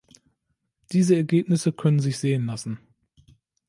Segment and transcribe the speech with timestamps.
[0.93, 2.79] Diese Ergebnisse können sich sehen lassen.